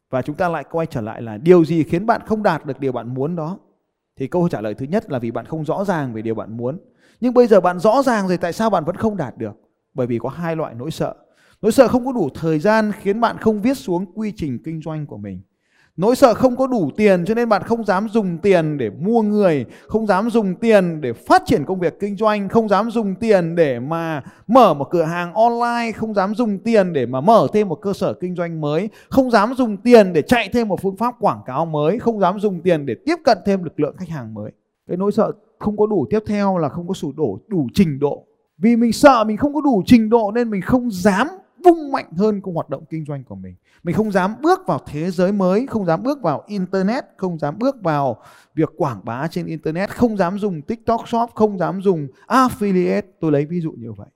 Và 0.10 0.22
chúng 0.22 0.36
ta 0.36 0.50
lại 0.50 0.64
quay 0.72 0.88
trở 0.88 1.02
lại 1.02 1.22
là 1.22 1.38
điều 1.38 1.66
gì 1.66 1.84
khiến 1.84 2.06
bạn 2.06 2.22
không 2.26 2.44
đạt 2.44 2.66
được 2.66 2.80
điều 2.80 2.92
bạn 2.92 3.14
muốn 3.14 3.36
đó? 3.36 3.60
Thì 4.16 4.28
câu 4.28 4.50
trả 4.50 4.62
lời 4.62 4.74
thứ 4.74 4.86
nhất 4.86 5.12
là 5.12 5.20
vì 5.20 5.32
bạn 5.32 5.46
không 5.46 5.66
rõ 5.66 5.86
ràng 5.86 6.14
về 6.14 6.22
điều 6.22 6.36
bạn 6.36 6.58
muốn. 6.58 6.80
Nhưng 7.22 7.34
bây 7.34 7.48
giờ 7.48 7.62
bạn 7.62 7.80
rõ 7.80 8.04
ràng 8.04 8.28
rồi, 8.28 8.38
tại 8.38 8.54
sao 8.54 8.70
bạn 8.70 8.86
vẫn 8.86 8.96
không 8.96 9.18
đạt 9.18 9.38
được? 9.38 9.54
Bởi 9.94 10.08
vì 10.08 10.20
có 10.20 10.30
hai 10.30 10.56
loại 10.56 10.76
nỗi 10.76 10.92
sợ. 10.92 11.16
Nỗi 11.62 11.72
sợ 11.72 11.88
không 11.88 12.06
có 12.06 12.12
đủ 12.12 12.30
thời 12.34 12.60
gian 12.60 12.92
khiến 13.02 13.22
bạn 13.22 13.38
không 13.38 13.62
viết 13.62 13.78
xuống 13.78 14.06
quy 14.14 14.34
trình 14.36 14.60
kinh 14.64 14.82
doanh 14.82 15.06
của 15.06 15.18
mình. 15.18 15.42
Nỗi 15.98 16.16
sợ 16.16 16.34
không 16.34 16.56
có 16.56 16.68
đủ 16.68 16.92
tiền 16.98 17.26
cho 17.26 17.34
nên 17.34 17.50
bạn 17.50 17.64
không 17.64 17.86
dám 17.86 18.08
dùng 18.10 18.38
tiền 18.38 18.78
để 18.78 18.90
mua 18.90 19.22
người, 19.22 19.66
không 19.88 20.08
dám 20.08 20.30
dùng 20.30 20.56
tiền 20.56 21.02
để 21.02 21.14
phát 21.14 21.44
triển 21.46 21.66
công 21.66 21.80
việc 21.80 22.00
kinh 22.00 22.18
doanh, 22.18 22.50
không 22.50 22.70
dám 22.70 22.92
dùng 22.92 23.16
tiền 23.16 23.56
để 23.56 23.80
mà 23.80 24.24
mở 24.48 24.74
một 24.74 24.88
cửa 24.92 25.04
hàng 25.04 25.34
online, 25.34 25.92
không 25.92 26.14
dám 26.14 26.36
dùng 26.36 26.60
tiền 26.60 26.94
để 26.94 27.06
mà 27.06 27.22
mở 27.22 27.48
thêm 27.54 27.68
một 27.68 27.76
cơ 27.82 27.94
sở 27.94 28.14
kinh 28.14 28.36
doanh 28.36 28.62
mới, 28.62 28.90
không 29.10 29.32
dám 29.32 29.54
dùng 29.58 29.78
tiền 29.78 30.14
để 30.14 30.22
chạy 30.22 30.50
thêm 30.54 30.68
một 30.68 30.82
phương 30.82 30.98
pháp 30.98 31.16
quảng 31.20 31.42
cáo 31.46 31.66
mới, 31.66 32.00
không 32.00 32.20
dám 32.20 32.40
dùng 32.40 32.62
tiền 32.62 32.86
để 32.86 32.96
tiếp 33.06 33.16
cận 33.24 33.38
thêm 33.46 33.64
lực 33.64 33.80
lượng 33.80 33.96
khách 33.98 34.10
hàng 34.10 34.34
mới. 34.34 34.52
Cái 34.88 34.98
nỗi 34.98 35.12
sợ 35.12 35.32
không 35.60 35.78
có 35.78 35.88
đủ 35.88 36.08
tiếp 36.10 36.20
theo 36.28 36.58
là 36.58 36.70
không 36.70 36.88
có 36.88 36.94
đủ 37.02 37.12
đủ, 37.18 37.40
đủ 37.48 37.68
trình 37.74 38.00
độ. 38.00 38.24
Vì 38.58 38.76
mình 38.76 38.94
sợ 38.94 39.24
mình 39.24 39.38
không 39.38 39.54
có 39.54 39.62
đủ 39.62 39.84
trình 39.86 40.10
độ 40.10 40.32
nên 40.36 40.50
mình 40.50 40.62
không 40.62 40.92
dám 40.92 41.28
vung 41.64 41.92
mạnh 41.92 42.12
hơn 42.18 42.42
công 42.42 42.56
hoạt 42.56 42.70
động 42.70 42.86
kinh 42.90 43.06
doanh 43.06 43.24
của 43.24 43.36
mình. 43.36 43.56
Mình 43.84 43.96
không 43.96 44.12
dám 44.12 44.36
bước 44.42 44.60
vào 44.68 44.80
thế 44.88 45.12
giới 45.12 45.32
mới, 45.32 45.68
không 45.68 45.86
dám 45.86 46.04
bước 46.04 46.22
vào 46.22 46.44
internet, 46.48 47.04
không 47.18 47.40
dám 47.40 47.58
bước 47.60 47.76
vào 47.82 48.18
việc 48.56 48.70
quảng 48.78 49.02
bá 49.04 49.28
trên 49.28 49.46
internet, 49.46 49.90
không 49.90 50.18
dám 50.18 50.40
dùng 50.40 50.62
TikTok 50.62 51.08
Shop, 51.08 51.30
không 51.36 51.58
dám 51.58 51.82
dùng 51.82 52.08
affiliate. 52.28 53.02
Tôi 53.20 53.32
lấy 53.32 53.46
ví 53.46 53.62
dụ 53.62 53.72
như 53.72 53.92
vậy. 53.92 54.08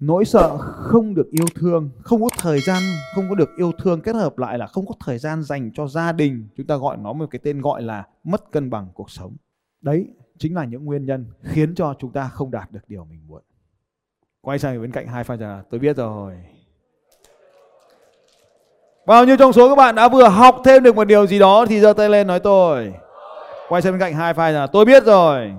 Nỗi 0.00 0.24
sợ 0.24 0.58
không 0.58 1.14
được 1.14 1.30
yêu 1.30 1.46
thương, 1.54 1.90
không 2.00 2.22
có 2.22 2.28
thời 2.38 2.60
gian, 2.60 2.82
không 3.14 3.24
có 3.28 3.34
được 3.34 3.50
yêu 3.56 3.72
thương 3.82 4.00
kết 4.00 4.14
hợp 4.14 4.38
lại 4.38 4.58
là 4.58 4.66
không 4.66 4.86
có 4.86 4.94
thời 5.04 5.18
gian 5.18 5.42
dành 5.42 5.70
cho 5.74 5.86
gia 5.86 6.12
đình. 6.12 6.48
Chúng 6.56 6.66
ta 6.66 6.76
gọi 6.76 6.96
nó 6.96 7.12
một 7.12 7.26
cái 7.30 7.38
tên 7.42 7.60
gọi 7.60 7.82
là 7.82 8.06
mất 8.24 8.50
cân 8.52 8.70
bằng 8.70 8.88
cuộc 8.94 9.10
sống. 9.10 9.36
Đấy 9.80 10.08
chính 10.38 10.54
là 10.54 10.64
những 10.64 10.84
nguyên 10.84 11.06
nhân 11.06 11.26
khiến 11.42 11.74
cho 11.74 11.94
chúng 11.98 12.12
ta 12.12 12.28
không 12.28 12.50
đạt 12.50 12.72
được 12.72 12.88
điều 12.88 13.04
mình 13.04 13.20
muốn. 13.26 13.42
Quay 14.40 14.58
sang 14.58 14.82
bên 14.82 14.92
cạnh 14.92 15.06
hai 15.06 15.24
pha 15.24 15.36
trà, 15.36 15.62
tôi 15.70 15.80
biết 15.80 15.96
rồi. 15.96 16.34
Bao 19.06 19.24
nhiêu 19.24 19.36
trong 19.36 19.52
số 19.52 19.68
các 19.68 19.74
bạn 19.74 19.94
đã 19.94 20.08
vừa 20.08 20.28
học 20.28 20.60
thêm 20.64 20.82
được 20.82 20.96
một 20.96 21.04
điều 21.04 21.26
gì 21.26 21.38
đó 21.38 21.66
thì 21.68 21.80
giơ 21.80 21.92
tay 21.92 22.08
lên 22.08 22.26
nói 22.26 22.40
tôi. 22.40 22.92
Quay 23.68 23.82
sang 23.82 23.92
bên 23.92 24.00
cạnh 24.00 24.14
hai 24.14 24.34
file 24.34 24.52
là 24.52 24.66
tôi 24.66 24.84
biết 24.84 25.04
rồi. 25.04 25.52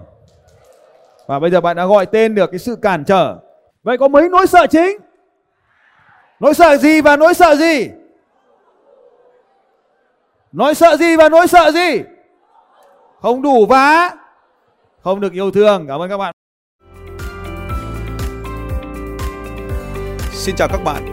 Và 1.27 1.39
bây 1.39 1.51
giờ 1.51 1.61
bạn 1.61 1.75
đã 1.75 1.85
gọi 1.85 2.05
tên 2.05 2.35
được 2.35 2.51
cái 2.51 2.59
sự 2.59 2.75
cản 2.81 3.03
trở. 3.05 3.35
Vậy 3.83 3.97
có 3.97 4.07
mấy 4.07 4.29
nỗi 4.29 4.47
sợ 4.47 4.67
chính? 4.67 4.97
Nỗi 6.39 6.53
sợ 6.53 6.77
gì 6.77 7.01
và 7.01 7.17
nỗi 7.17 7.33
sợ 7.33 7.55
gì? 7.55 7.89
Nỗi 10.51 10.75
sợ 10.75 10.97
gì 10.97 11.15
và 11.15 11.29
nỗi 11.29 11.47
sợ 11.47 11.71
gì? 11.71 12.03
Không 13.21 13.41
đủ 13.41 13.65
vá 13.65 14.11
không 15.03 15.19
được 15.19 15.33
yêu 15.33 15.51
thương. 15.51 15.85
Cảm 15.87 16.01
ơn 16.01 16.09
các 16.09 16.17
bạn. 16.17 16.33
Xin 20.31 20.55
chào 20.55 20.67
các 20.67 20.83
bạn 20.83 21.12